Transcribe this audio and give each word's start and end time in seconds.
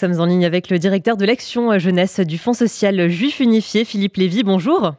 sommes 0.00 0.18
en 0.18 0.24
ligne 0.24 0.46
avec 0.46 0.70
le 0.70 0.78
directeur 0.78 1.18
de 1.18 1.26
l'action 1.26 1.78
jeunesse 1.78 2.20
du 2.20 2.38
Fonds 2.38 2.54
social 2.54 3.10
juif 3.10 3.38
unifié, 3.38 3.84
Philippe 3.84 4.16
Lévy. 4.16 4.42
Bonjour. 4.44 4.92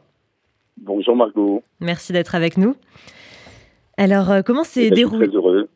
Bonjour 0.76 1.16
Margot. 1.16 1.64
Merci 1.80 2.12
d'être 2.12 2.36
avec 2.36 2.56
nous. 2.56 2.76
Alors, 3.96 4.30
euh, 4.30 4.42
comment 4.42 4.62
s'est 4.62 4.90
déroulé 4.90 5.26
Très 5.26 5.36
heureux 5.36 5.68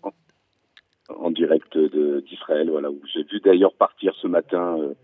en, 1.09 1.33
direct 1.33 1.77
d'Israël, 1.77 2.71
voilà, 2.71 2.89
où 2.89 3.01
j'ai 3.13 3.25
vu 3.25 3.41
d'ailleurs 3.41 3.75
partir 3.75 4.15
ce 4.23 4.29
matin 4.29 4.79
euh, 4.79 4.95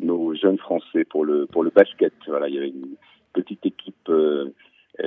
nos 0.00 0.34
jeunes 0.34 0.58
Français 0.58 1.04
pour 1.04 1.24
le 1.24 1.46
pour 1.46 1.62
le 1.62 1.70
basket. 1.70 2.12
Voilà, 2.26 2.48
il 2.48 2.54
y 2.56 2.58
avait 2.58 2.70
une 2.70 2.96
petite 3.32 3.64
équipe 3.64 4.08
euh, 4.08 4.50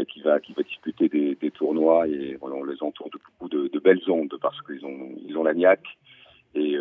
qui 0.08 0.22
va 0.22 0.40
qui 0.40 0.54
va 0.54 0.64
disputer 0.64 1.10
des, 1.10 1.52
tournois 1.52 2.08
et 2.08 2.38
voilà, 2.40 2.56
on 2.56 2.64
les 2.64 2.82
entoure 2.82 3.10
de 3.10 3.18
beaucoup 3.18 3.50
de, 3.50 3.80
belles 3.80 4.10
ondes 4.10 4.34
parce 4.42 4.62
qu'ils 4.62 4.86
ont 4.86 5.10
ils 5.28 5.38
ont 5.38 5.44
la 5.44 5.54
niaque. 5.54 5.98
Et, 6.54 6.78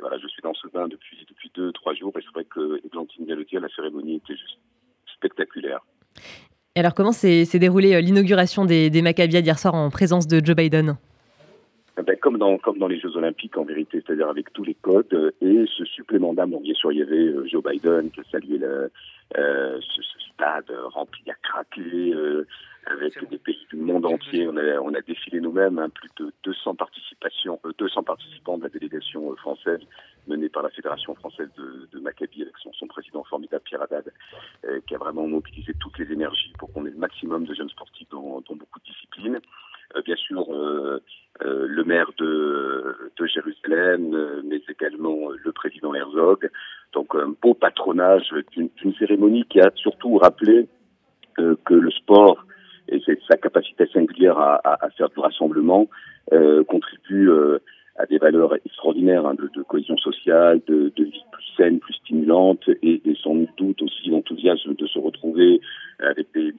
voilà, 0.00 0.18
je 0.18 0.26
suis 0.26 0.42
dans 0.42 0.54
ce 0.54 0.66
bain 0.68 0.88
depuis 0.88 1.24
depuis 1.28 1.50
deux 1.54 1.72
trois 1.72 1.94
jours 1.94 2.12
et 2.18 2.22
c'est 2.22 2.32
vrai 2.34 2.44
que 2.44 2.80
Églantine 2.84 3.24
vient 3.24 3.36
le 3.36 3.44
dire, 3.44 3.60
la 3.60 3.68
cérémonie 3.68 4.16
était 4.16 4.36
juste 4.36 4.58
spectaculaire. 5.06 5.80
Et 6.76 6.80
alors, 6.80 6.92
comment 6.92 7.12
s'est 7.12 7.46
déroulée 7.58 7.94
euh, 7.94 8.00
l'inauguration 8.00 8.66
des, 8.66 8.90
des 8.90 9.00
hier 9.00 9.58
soir 9.58 9.74
en 9.74 9.88
présence 9.88 10.26
de 10.28 10.44
Joe 10.44 10.54
Biden? 10.54 10.98
Eh 11.98 12.02
ben, 12.02 12.14
comme 12.20 12.36
dans 12.36 12.58
comme 12.58 12.78
dans 12.78 12.88
les 12.88 13.00
Jeux 13.00 13.16
Olympiques 13.16 13.56
en 13.56 13.64
vérité, 13.64 14.02
c'est-à-dire 14.04 14.28
avec 14.28 14.52
tous 14.52 14.62
les 14.64 14.74
codes 14.74 15.06
euh, 15.14 15.30
et 15.40 15.64
ce 15.78 15.86
supplément 15.86 16.34
d'âme. 16.34 16.50
Donc 16.50 16.62
bien 16.62 16.74
sûr 16.74 16.92
il 16.92 16.98
y 16.98 17.02
avait 17.02 17.28
euh, 17.28 17.46
Joe 17.50 17.62
Biden 17.64 18.10
qui 18.10 18.20
a 18.20 18.24
salué 18.30 18.58
le, 18.58 18.90
ce, 19.34 20.15
stade 20.62 20.76
rempli 20.92 21.22
à 21.30 21.34
craquer 21.42 22.14
avec 22.86 23.28
des 23.28 23.38
pays 23.38 23.66
du 23.70 23.76
monde 23.76 24.06
entier. 24.06 24.46
On 24.48 24.56
a 24.56 24.80
on 24.80 24.94
a 24.94 25.00
défilé 25.00 25.40
nous-mêmes 25.40 25.78
hein, 25.78 25.88
plus 25.88 26.08
de 26.18 26.32
200 26.44 26.76
participations, 26.76 27.60
200 27.78 28.02
participants 28.02 28.58
de 28.58 28.64
la 28.64 28.68
délégation 28.68 29.34
française 29.36 29.80
menée 30.26 30.48
par 30.48 30.62
la 30.62 30.70
Fédération 30.70 31.14
française 31.14 31.48
de, 31.56 31.88
de 31.92 31.98
Maccabi 32.00 32.42
avec 32.42 32.56
son, 32.62 32.72
son 32.72 32.86
président 32.86 33.24
formidable 33.24 33.62
Pierre 33.64 33.82
Haddad, 33.82 34.12
qui 34.86 34.94
a 34.94 34.98
vraiment 34.98 35.26
mobilisé 35.26 35.72
toutes 35.80 35.98
les 35.98 36.12
énergies 36.12 36.52
pour 36.58 36.72
qu'on 36.72 36.86
ait 36.86 36.90
le 36.90 36.96
maximum 36.96 37.44
de 37.44 37.54
jeunes 37.54 37.70
sportifs 37.70 38.08
dans, 38.10 38.40
dans 38.40 38.56
beaucoup 38.56 38.78
de 38.80 38.84
disciplines. 38.84 39.40
Euh, 39.94 40.02
bien 40.02 40.16
sûr, 40.16 40.46
euh, 41.42 41.46
euh, 41.46 41.66
le 41.68 41.84
maire 41.84 42.10
de, 42.18 42.96
de 43.16 43.26
Jérusalem, 43.26 44.42
mais 44.44 44.60
également 44.68 45.30
le 45.30 45.52
président 45.52 45.94
Herzog. 45.94 46.50
Donc 46.92 47.14
un 47.14 47.34
beau 47.40 47.54
patronage 47.54 48.32
d'une 48.52 48.94
cérémonie 48.98 49.44
qui 49.44 49.60
a 49.60 49.70
surtout 49.76 50.16
rappelé 50.16 50.68
que 51.36 51.74
le 51.74 51.90
sport 51.90 52.46
et 52.88 53.00
sa 53.28 53.36
capacité 53.36 53.86
singulière 53.88 54.38
à, 54.38 54.88
faire 54.96 55.10
du 55.10 55.20
rassemblement 55.20 55.86
contribue 56.66 57.30
à 57.98 58.06
des 58.06 58.18
valeurs 58.18 58.54
extraordinaires 58.54 59.26
hein, 59.26 59.34
de, 59.34 59.62
cohésion 59.62 59.96
sociale, 59.96 60.60
de, 60.66 60.92
vie 60.96 61.24
plus 61.32 61.44
saine, 61.56 61.78
plus 61.78 61.94
stimulante, 61.94 62.68
et, 62.82 63.00
sans 63.22 63.34
doute 63.56 63.82
aussi 63.82 64.10
l'enthousiasme 64.10 64.74
de 64.74 64.86
se 64.86 64.98
retrouver 64.98 65.60
avec 66.00 66.28
des, 66.34 66.52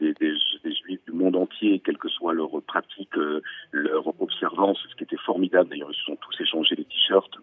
juifs 0.64 1.04
du 1.06 1.14
monde 1.14 1.36
entier, 1.36 1.80
quelle 1.84 1.98
que 1.98 2.10
soit 2.10 2.34
leur 2.34 2.50
pratique, 2.64 3.16
euh, 3.18 3.42
leur 3.72 4.08
observance, 4.22 4.80
ce 4.90 4.96
qui 4.96 5.04
était 5.04 5.18
formidable. 5.18 5.70
D'ailleurs, 5.70 5.92
ils 5.92 5.98
se 5.98 6.04
sont 6.04 6.18
tous 6.18 6.42
échangés 6.42 6.76
les 6.76 6.86
t-shirts. 6.86 7.38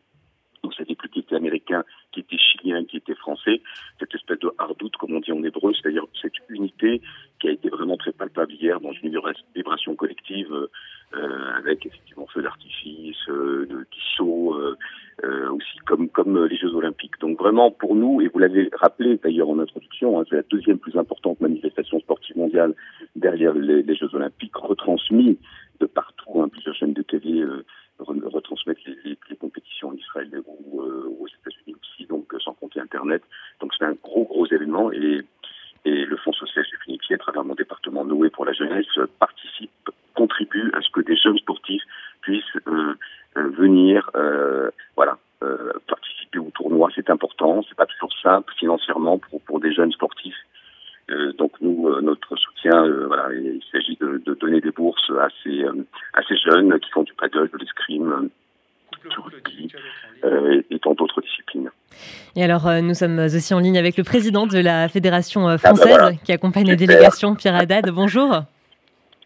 Donc 0.63 0.73
c'était 0.75 0.95
plus 0.95 1.11
qui 1.11 1.19
était 1.20 1.37
américain, 1.37 1.85
qui 2.11 2.20
était 2.20 2.39
chilien, 2.39 2.85
qui 2.85 2.97
était 2.97 3.15
français. 3.15 3.61
Cette 4.01 4.15
espèce 4.15 4.39
de 4.39 4.51
hardoute, 4.59 4.97
comme 4.97 5.15
on 5.15 5.20
dit 5.20 5.31
en 5.31 5.43
hébreu, 5.45 5.75
c'est-à-dire 5.75 6.05
cette 6.20 6.33
unité 6.48 7.03
qui 7.39 7.48
a 7.48 7.53
été 7.53 7.64
vraiment 7.77 7.97
très 7.97 8.12
palpable 8.12 8.53
hier 8.53 8.80
dans 8.80 8.92
une 8.92 9.17
vibration 9.55 9.94
collective 9.94 10.69
euh, 11.17 11.53
avec 11.58 11.86
effectivement 11.86 12.27
feu 12.27 12.42
d'artifice, 12.42 13.28
euh, 13.28 13.67
de 13.67 13.86
euh, 14.20 14.77
euh, 15.25 15.50
aussi 15.50 15.78
comme 15.86 16.08
comme 16.08 16.45
les 16.47 16.56
Jeux 16.56 16.75
Olympiques. 16.75 17.19
Donc 17.20 17.39
vraiment 17.39 17.70
pour 17.70 17.95
nous, 17.95 18.20
et 18.20 18.28
vous 18.28 18.39
l'avez 18.39 18.70
rappelé 18.72 19.19
d'ailleurs 19.22 19.48
en 19.48 19.58
introduction, 19.58 20.19
hein, 20.19 20.25
c'est 20.28 20.36
la 20.36 20.42
deuxième 20.42 20.78
plus 20.78 20.97
importante 20.97 21.41
manifestation 21.41 22.00
sportive 22.00 22.36
mondiale 22.36 22.75
derrière 23.14 23.55
les, 23.55 23.95
Jeux 23.95 24.14
Olympiques, 24.14 24.56
retransmis 24.56 25.39
de 25.80 25.86
partout. 25.86 26.40
Hein, 26.40 26.48
plusieurs 26.48 26.74
chaînes 26.74 26.95
de 26.95 27.02
télé 27.02 27.42
euh, 27.42 27.64
retransmettent 27.98 28.84
les, 29.05 29.36
compétitions 29.36 29.89
en 29.89 29.95
Israël 29.95 30.30
ou 30.46 30.80
aux 30.80 31.29
États-Unis 31.29 31.77
aussi, 31.80 32.07
donc 32.07 32.33
sans 32.42 32.55
compter 32.55 32.80
Internet. 32.80 33.23
Donc 33.61 33.73
c'est 33.79 33.84
un 33.84 33.95
gros 34.02 34.24
gros 34.24 34.46
événement 34.46 34.90
et 34.90 35.20
et 35.84 36.05
le 36.05 36.17
Fonds 36.17 36.33
social 36.33 36.64
unifié, 37.05 37.15
à 37.17 37.19
travers 37.19 37.45
mon 37.45 37.55
département 37.55 38.05
Noué 38.05 38.31
pour 38.31 38.45
la 38.45 38.53
jeunesse, 38.53 38.87
participe, 39.19 39.70
contribue 40.15 40.70
à 40.75 40.81
ce 40.81 40.91
que 40.91 41.01
des 41.01 41.17
jeunes 41.17 41.39
sportifs 41.39 41.83
puissent 42.20 42.42
euh, 42.67 42.95
euh, 43.37 43.48
venir, 43.51 44.11
euh, 44.17 44.70
voilà, 44.97 45.19
participer 45.87 46.39
au 46.39 46.51
tournoi. 46.55 46.89
C'est 46.95 47.11
important. 47.11 47.63
C'est 47.69 47.77
pas 47.77 47.85
toujours 47.85 48.13
simple 48.23 48.53
financièrement 48.59 49.19
pour 49.19 49.43
pour 49.43 49.61
des 49.61 49.75
jeunes 49.75 49.93
sportifs. 49.93 50.41
donc 51.37 51.53
nous, 51.61 52.01
notre 52.01 52.35
soutien, 52.37 52.79
voilà, 53.07 53.29
il 53.35 53.63
s'agit 53.70 53.97
de, 54.01 54.23
de, 54.25 54.33
donner 54.33 54.63
des 54.63 54.70
bourses 54.70 55.11
à 55.11 55.29
ces 55.43 55.67
à 56.14 56.23
ces 56.27 56.39
jeunes 56.39 56.81
qui 56.81 56.91
font 56.93 57.03
du 57.03 57.13
paddle, 57.13 57.51
de 57.53 57.59
l'escrime, 57.59 58.31
rugby 59.11 59.69
et 60.70 60.79
tant 60.79 60.95
d'autres 60.95 61.20
disciplines. 61.20 61.70
Et 62.37 62.42
alors, 62.42 62.69
nous 62.83 62.95
sommes 62.95 63.19
aussi 63.19 63.55
en 63.55 63.59
ligne 63.59 63.79
avec 63.79 63.97
le 63.97 64.05
président 64.05 64.47
de 64.47 64.59
la 64.59 64.89
Fédération 64.89 65.57
française 65.59 65.97
ah 66.01 66.11
ben 66.11 66.19
qui 66.25 66.33
accompagne 66.33 66.67
la 66.67 66.77
délégation, 66.77 67.35
Pierre 67.35 67.57
Haddad. 67.57 67.91
Bonjour. 67.91 68.43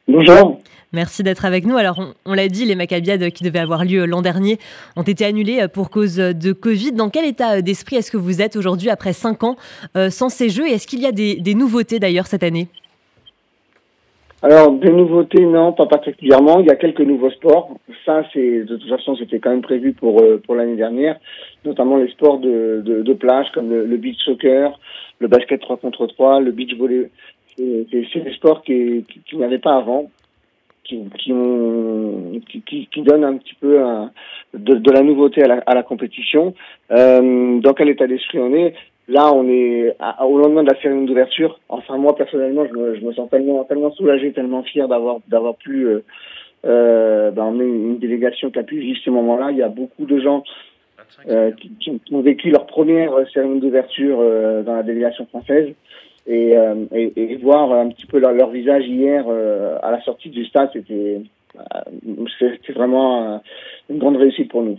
Bonjour. 0.07 0.61
Merci 0.93 1.23
d'être 1.23 1.45
avec 1.45 1.67
nous. 1.67 1.77
Alors, 1.77 2.15
on, 2.25 2.33
l'a 2.33 2.49
dit, 2.49 2.65
les 2.65 2.75
Maccabiades 2.75 3.31
qui 3.31 3.45
devaient 3.45 3.59
avoir 3.59 3.85
lieu 3.85 4.07
l'an 4.07 4.23
dernier 4.23 4.59
ont 4.97 5.03
été 5.03 5.27
annulées 5.27 5.69
pour 5.69 5.91
cause 5.91 6.17
de 6.17 6.53
Covid. 6.53 6.93
Dans 6.93 7.11
quel 7.11 7.27
état 7.27 7.61
d'esprit 7.61 7.97
est-ce 7.97 8.11
que 8.11 8.17
vous 8.17 8.41
êtes 8.41 8.57
aujourd'hui 8.57 8.89
après 8.89 9.13
cinq 9.13 9.45
ans 9.45 9.57
euh, 9.97 10.09
sans 10.09 10.31
ces 10.31 10.49
Jeux? 10.49 10.67
Et 10.67 10.73
est-ce 10.73 10.87
qu'il 10.87 11.01
y 11.01 11.07
a 11.07 11.13
des, 11.13 11.55
nouveautés 11.55 11.99
d'ailleurs 11.99 12.27
cette 12.27 12.43
année? 12.43 12.69
Alors, 14.41 14.71
des 14.71 14.93
nouveautés, 14.93 15.45
non, 15.45 15.73
pas 15.73 15.87
particulièrement. 15.87 16.61
Il 16.61 16.67
y 16.67 16.71
a 16.71 16.77
quelques 16.77 17.01
nouveaux 17.01 17.31
sports. 17.31 17.77
Ça, 18.05 18.23
c'est 18.33 18.63
de 18.63 18.77
toute 18.77 18.89
façon, 18.89 19.17
c'était 19.17 19.41
quand 19.41 19.51
même 19.51 19.63
prévu 19.63 19.93
pour 19.95 20.21
euh, 20.21 20.41
pour 20.45 20.55
l'année 20.55 20.77
dernière, 20.77 21.19
notamment 21.65 21.97
les 21.97 22.09
sports 22.11 22.39
de, 22.39 22.83
de, 22.85 23.13
plage 23.15 23.47
comme 23.53 23.69
le, 23.71 23.97
beach 23.97 24.19
soccer, 24.25 24.79
le 25.19 25.27
basket 25.27 25.61
3 25.61 25.79
contre 25.79 26.07
3, 26.07 26.41
le 26.41 26.53
beach 26.53 26.77
volley. 26.77 27.11
C'est 27.57 27.89
des 27.91 28.33
sports 28.35 28.63
qui, 28.63 29.05
qui, 29.11 29.21
qui 29.29 29.37
n'avaient 29.37 29.59
pas 29.59 29.77
avant 29.77 30.09
qui, 30.85 31.05
qui, 31.19 31.33
ont, 31.33 32.33
qui, 32.49 32.89
qui, 32.91 33.03
donnent 33.03 33.25
un 33.25 33.37
petit 33.37 33.55
peu 33.55 33.83
un, 33.83 34.11
de, 34.55 34.75
de, 34.77 34.91
la 34.91 35.03
nouveauté 35.03 35.43
à 35.43 35.49
la, 35.49 35.63
à 35.67 35.75
la 35.75 35.83
compétition. 35.83 36.55
Euh, 36.91 37.61
dans 37.61 37.75
quel 37.75 37.89
état 37.89 38.07
d'esprit 38.07 38.39
on 38.39 38.55
est? 38.55 38.75
Là, 39.09 39.33
on 39.33 39.49
est 39.49 39.97
au 40.23 40.39
lendemain 40.39 40.63
de 40.63 40.71
la 40.71 40.81
cérémonie 40.81 41.07
d'ouverture. 41.07 41.59
Enfin, 41.69 41.97
moi 41.97 42.15
personnellement, 42.15 42.67
je 42.67 42.73
me, 42.79 42.95
je 42.97 43.05
me, 43.05 43.13
sens 43.13 43.31
tellement, 43.31 43.65
tellement 43.65 43.91
soulagé, 43.93 44.33
tellement 44.33 44.63
fier 44.63 44.87
d'avoir 44.87 45.19
d'avoir 45.29 45.57
pu 45.57 45.87
euh, 45.87 46.05
euh, 46.67 47.31
ben, 47.31 47.45
emmener 47.45 47.65
une 47.65 47.99
délégation 47.99 48.51
qui 48.51 48.59
a 48.59 48.63
pu 48.63 48.79
vivre 48.79 48.99
ce 49.03 49.11
moment-là. 49.11 49.51
Il 49.51 49.57
y 49.57 49.63
a 49.63 49.69
beaucoup 49.69 50.05
de 50.05 50.19
gens 50.21 50.43
euh, 51.29 51.53
qui, 51.53 51.71
qui, 51.79 52.15
ont 52.15 52.21
vécu 52.21 52.51
leur 52.51 52.67
première 52.67 53.13
cérémonie 53.33 53.61
d'ouverture 53.61 54.19
euh, 54.21 54.63
dans 54.63 54.75
la 54.75 54.83
délégation 54.83 55.27
française 55.27 55.75
et, 56.29 56.57
euh, 56.57 56.85
et, 56.93 57.13
et, 57.17 57.37
voir 57.37 57.73
un 57.73 57.89
petit 57.89 58.07
peu 58.07 58.19
leur, 58.19 58.33
leur 58.33 58.51
visage 58.51 58.85
hier 58.87 59.25
euh, 59.27 59.79
à 59.83 59.91
la 59.91 60.01
sortie 60.03 60.29
du 60.29 60.45
stade, 60.45 60.71
c'était 60.73 61.23
euh, 61.57 62.25
c'était 62.39 62.73
vraiment 62.73 63.43
une 63.89 63.99
grande 63.99 64.17
réussite 64.17 64.51
pour 64.51 64.63
nous. 64.63 64.79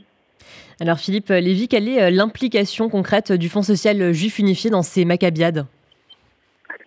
Alors 0.80 1.00
Philippe 1.00 1.30
Lévy, 1.30 1.68
quelle 1.68 1.90
est 1.90 2.12
l'implication 2.12 2.88
concrète 2.88 3.34
du 3.34 3.50
Fonds 3.50 3.64
social 3.64 4.14
juif 4.14 4.40
unifié 4.40 4.70
dans 4.70 4.84
ces 4.84 5.04
macabiades 5.04 5.66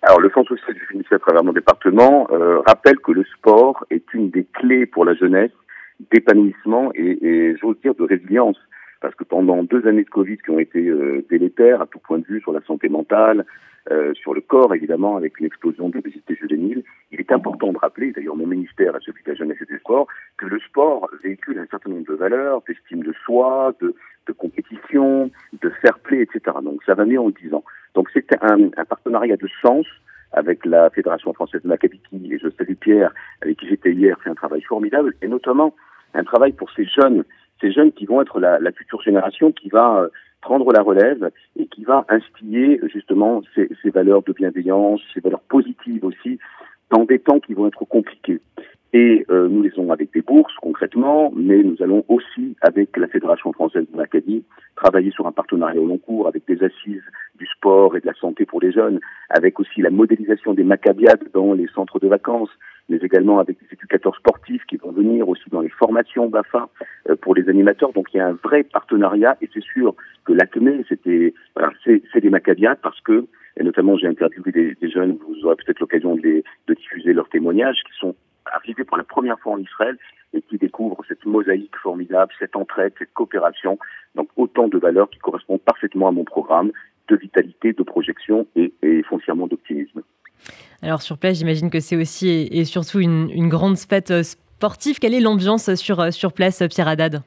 alors, 0.04 0.20
le 0.20 0.30
Fonds 0.30 0.44
social 0.44 0.76
juif 0.76 0.90
unifié 0.90 1.14
à 1.14 1.20
travers 1.20 1.44
mon 1.44 1.52
département 1.52 2.26
euh, 2.32 2.58
rappelle 2.66 2.98
que 2.98 3.12
le 3.12 3.24
sport 3.36 3.84
est 3.90 4.02
une 4.12 4.30
des 4.30 4.44
clés 4.52 4.84
pour 4.84 5.04
la 5.04 5.14
jeunesse 5.14 5.52
d'épanouissement 6.10 6.90
et, 6.96 7.18
et 7.24 7.56
j'ose 7.58 7.76
dire 7.82 7.94
de 7.94 8.02
résilience 8.02 8.56
parce 9.02 9.14
que 9.16 9.24
pendant 9.24 9.64
deux 9.64 9.86
années 9.86 10.04
de 10.04 10.08
Covid 10.08 10.38
qui 10.38 10.50
ont 10.50 10.60
été 10.60 10.78
euh, 10.88 11.26
délétères 11.28 11.82
à 11.82 11.86
tout 11.86 11.98
point 11.98 12.18
de 12.18 12.24
vue 12.24 12.40
sur 12.40 12.52
la 12.52 12.62
santé 12.62 12.88
mentale, 12.88 13.44
euh, 13.90 14.14
sur 14.14 14.32
le 14.32 14.40
corps 14.40 14.72
évidemment, 14.74 15.16
avec 15.16 15.40
une 15.40 15.46
explosion 15.46 15.88
de 15.88 15.96
l'obésité 15.96 16.36
juvénile, 16.36 16.84
il 17.10 17.18
est 17.18 17.32
important 17.32 17.72
de 17.72 17.78
rappeler, 17.78 18.12
d'ailleurs 18.12 18.36
mon 18.36 18.46
ministère, 18.46 18.94
à 18.94 19.00
celui 19.00 19.24
de 19.24 19.30
la 19.30 19.34
jeunesse 19.34 19.58
et 19.60 19.66
du 19.66 19.78
sport, 19.80 20.06
que 20.38 20.46
le 20.46 20.60
sport 20.60 21.10
véhicule 21.24 21.58
un 21.58 21.66
certain 21.66 21.90
nombre 21.90 22.06
de 22.06 22.14
valeurs, 22.14 22.62
d'estime 22.66 23.02
de 23.02 23.12
soi, 23.24 23.74
de, 23.80 23.92
de 24.28 24.32
compétition, 24.32 25.30
de 25.60 25.68
fair 25.68 25.98
play, 25.98 26.22
etc. 26.22 26.56
Donc 26.62 26.84
ça 26.86 26.94
va 26.94 27.04
mieux 27.04 27.20
en 27.20 27.26
le 27.26 27.32
disant. 27.32 27.64
Donc 27.94 28.08
c'est 28.14 28.28
un, 28.40 28.70
un 28.76 28.84
partenariat 28.84 29.36
de 29.36 29.48
sens 29.60 29.86
avec 30.30 30.64
la 30.64 30.88
Fédération 30.90 31.32
française 31.32 31.62
de 31.62 31.68
Macabiki 31.68 32.32
et 32.32 32.38
je 32.38 32.48
salue 32.56 32.74
Pierre, 32.74 33.12
avec 33.42 33.58
qui 33.58 33.68
j'étais 33.68 33.92
hier, 33.92 34.16
fait 34.22 34.30
un 34.30 34.34
travail 34.34 34.62
formidable, 34.62 35.12
et 35.22 35.28
notamment 35.28 35.74
un 36.14 36.24
travail 36.24 36.52
pour 36.52 36.70
ces 36.70 36.84
jeunes 36.84 37.24
ces 37.62 37.72
jeunes 37.72 37.92
qui 37.92 38.04
vont 38.04 38.20
être 38.20 38.38
la, 38.40 38.72
future 38.72 39.00
génération 39.00 39.52
qui 39.52 39.70
va 39.70 40.02
euh, 40.02 40.08
prendre 40.42 40.70
la 40.72 40.82
relève 40.82 41.30
et 41.58 41.66
qui 41.66 41.84
va 41.84 42.04
instiller 42.10 42.80
justement 42.92 43.42
ces, 43.54 43.70
ces, 43.82 43.90
valeurs 43.90 44.22
de 44.22 44.32
bienveillance, 44.32 45.00
ces 45.14 45.20
valeurs 45.20 45.40
positives 45.48 46.04
aussi, 46.04 46.38
dans 46.90 47.04
des 47.04 47.20
temps 47.20 47.40
qui 47.40 47.54
vont 47.54 47.68
être 47.68 47.84
compliqués. 47.86 48.40
Et 48.94 49.24
euh, 49.30 49.48
nous 49.48 49.62
les 49.62 49.70
avons 49.70 49.90
avec 49.90 50.12
des 50.12 50.20
bourses 50.20 50.54
concrètement, 50.60 51.32
mais 51.34 51.62
nous 51.62 51.76
allons 51.80 52.04
aussi 52.08 52.56
avec 52.60 52.94
la 52.98 53.08
Fédération 53.08 53.50
française 53.52 53.86
de 53.90 53.96
l'Acadie 53.96 54.44
travailler 54.76 55.10
sur 55.10 55.26
un 55.26 55.32
partenariat 55.32 55.80
au 55.80 55.86
long 55.86 55.96
cours 55.96 56.28
avec 56.28 56.46
des 56.46 56.62
assises 56.62 57.04
du 57.38 57.46
sport 57.46 57.96
et 57.96 58.00
de 58.00 58.06
la 58.06 58.12
santé 58.14 58.44
pour 58.44 58.60
les 58.60 58.70
jeunes, 58.70 59.00
avec 59.30 59.58
aussi 59.60 59.80
la 59.80 59.88
modélisation 59.88 60.52
des 60.52 60.64
macabiades 60.64 61.24
dans 61.32 61.54
les 61.54 61.68
centres 61.68 62.00
de 62.00 62.08
vacances, 62.08 62.50
mais 62.92 62.98
également 62.98 63.38
avec 63.38 63.58
des 63.58 63.72
éducateurs 63.72 64.14
sportifs 64.16 64.64
qui 64.66 64.76
vont 64.76 64.92
venir 64.92 65.26
aussi 65.26 65.48
dans 65.50 65.62
les 65.62 65.70
formations 65.70 66.28
BAFA 66.28 66.68
euh, 67.08 67.16
pour 67.16 67.34
les 67.34 67.48
animateurs. 67.48 67.92
Donc 67.94 68.08
il 68.12 68.18
y 68.18 68.20
a 68.20 68.28
un 68.28 68.38
vrai 68.44 68.64
partenariat 68.64 69.38
et 69.40 69.48
c'est 69.54 69.62
sûr 69.62 69.94
que 70.26 70.34
l'ACME, 70.34 70.84
c'était, 70.88 71.32
c'est 71.84 72.20
des 72.20 72.28
macabiades 72.28 72.78
parce 72.82 73.00
que, 73.00 73.26
et 73.56 73.64
notamment 73.64 73.96
j'ai 73.96 74.08
interviewé 74.08 74.52
des, 74.52 74.90
jeunes, 74.90 75.16
vous 75.26 75.46
aurez 75.46 75.56
peut-être 75.56 75.80
l'occasion 75.80 76.16
de, 76.16 76.42
diffuser 76.68 77.14
leurs 77.14 77.30
témoignages, 77.30 77.78
qui 77.86 77.98
sont 77.98 78.14
arrivés 78.44 78.84
pour 78.84 78.98
la 78.98 79.04
première 79.04 79.38
fois 79.40 79.54
en 79.54 79.58
Israël 79.58 79.96
et 80.34 80.42
qui 80.42 80.58
découvrent 80.58 81.02
cette 81.08 81.24
mosaïque 81.24 81.76
formidable, 81.82 82.30
cette 82.38 82.56
entraide, 82.56 82.92
cette 82.98 83.14
coopération. 83.14 83.78
Donc 84.14 84.28
autant 84.36 84.68
de 84.68 84.76
valeurs 84.76 85.08
qui 85.08 85.18
correspondent 85.18 85.62
parfaitement 85.62 86.08
à 86.08 86.12
mon 86.12 86.24
programme 86.24 86.72
de 87.08 87.16
vitalité, 87.16 87.72
de 87.72 87.82
projection 87.82 88.46
et 88.54 89.02
foncièrement 89.04 89.46
d'optimisme. 89.46 90.02
Alors 90.82 91.02
sur 91.02 91.18
place, 91.18 91.38
j'imagine 91.38 91.70
que 91.70 91.80
c'est 91.80 91.96
aussi 91.96 92.48
et, 92.50 92.64
surtout 92.64 93.00
une, 93.00 93.48
grande 93.48 93.76
fête 93.76 94.10
euh, 94.10 94.22
sportive. 94.22 94.98
Quelle 94.98 95.14
est 95.14 95.20
l'ambiance 95.20 95.74
sur, 95.74 96.00
euh, 96.00 96.10
sur 96.10 96.32
place, 96.32 96.62
Pierre 96.70 96.88
Haddad? 96.88 97.22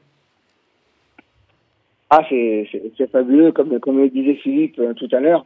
Ah, 2.10 2.22
c'est 2.28 3.10
fabuleux, 3.10 3.52
comme, 3.52 3.80
comme 3.80 3.98
le 3.98 4.08
disait 4.08 4.34
Philippe 4.36 4.78
euh, 4.78 4.94
tout 4.94 5.08
à 5.10 5.20
l'heure. 5.20 5.44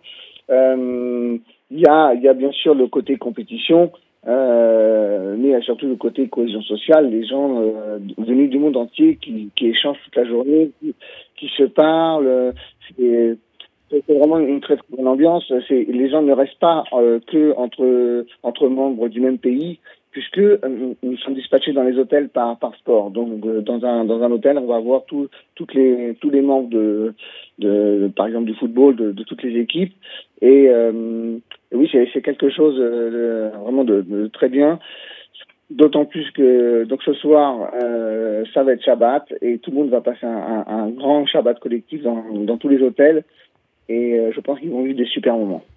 Il 0.50 0.54
euh, 0.56 1.38
y, 1.70 1.86
a, 1.86 2.34
bien 2.34 2.50
sûr 2.50 2.74
le 2.74 2.88
côté 2.88 3.16
compétition, 3.16 3.92
euh, 4.26 5.36
mais 5.38 5.48
il 5.48 5.52
y 5.52 5.54
a 5.54 5.62
surtout 5.62 5.86
le 5.86 5.94
côté 5.94 6.28
cohésion 6.28 6.60
sociale, 6.62 7.08
les 7.10 7.24
gens 7.24 7.62
euh, 7.62 7.98
venus 8.18 8.50
du 8.50 8.58
monde 8.58 8.76
entier 8.76 9.16
qui, 9.16 9.50
échangent 9.60 10.00
toute 10.04 10.16
la 10.16 10.24
journée, 10.24 10.72
qui, 11.36 11.48
se 11.56 11.64
parlent. 11.64 12.52
Vraiment 14.08 14.38
une 14.38 14.60
très, 14.60 14.76
très 14.76 14.86
bonne 14.96 15.08
ambiance. 15.08 15.50
Les 15.70 16.08
gens 16.08 16.22
ne 16.22 16.32
restent 16.32 16.58
pas 16.58 16.84
euh, 16.92 17.20
que 17.26 17.54
entre, 17.56 18.68
membres 18.68 19.08
du 19.08 19.20
même 19.20 19.38
pays, 19.38 19.78
puisque 20.10 20.38
euh, 20.38 20.58
nous 21.02 21.16
sommes 21.18 21.34
dispatchés 21.34 21.72
dans 21.72 21.82
les 21.82 21.98
hôtels 21.98 22.28
par, 22.28 22.56
sport. 22.78 23.10
Donc, 23.10 23.44
euh, 23.44 23.60
dans, 23.60 23.84
un, 23.84 24.08
hôtel, 24.08 24.58
on 24.58 24.66
va 24.66 24.76
avoir 24.76 25.04
tous 25.04 25.28
les 25.74 26.40
membres, 26.40 26.68
de, 27.58 28.10
par 28.16 28.26
exemple, 28.26 28.46
du 28.46 28.54
football, 28.54 28.96
de, 28.96 29.22
toutes 29.22 29.42
les 29.42 29.60
équipes. 29.60 29.94
Et, 30.40 30.68
euh, 30.68 31.38
oui, 31.72 31.90
c'est 31.92 32.22
quelque 32.22 32.50
chose 32.50 32.76
de, 32.76 33.50
vraiment 33.62 33.84
de, 33.84 34.28
très 34.28 34.48
bien. 34.48 34.78
D'autant 35.70 36.04
plus 36.04 36.28
que 36.32 36.82
donc 36.82 37.00
ce 37.04 37.12
soir, 37.12 37.70
euh, 37.80 38.44
ça 38.52 38.64
va 38.64 38.72
être 38.72 38.82
Shabbat 38.82 39.32
et 39.40 39.58
tout 39.58 39.70
le 39.70 39.76
monde 39.76 39.90
va 39.90 40.00
passer 40.00 40.26
un, 40.26 40.88
grand 40.90 41.26
Shabbat 41.26 41.60
collectif 41.60 42.02
dans 42.02 42.56
tous 42.56 42.68
les 42.68 42.82
hôtels. 42.82 43.22
Et 43.90 44.30
je 44.32 44.40
pense 44.40 44.60
qu'ils 44.60 44.70
vont 44.70 44.84
vivre 44.84 44.96
des 44.98 45.06
super 45.06 45.36
moments. 45.36 45.64